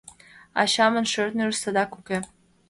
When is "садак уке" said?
1.61-2.17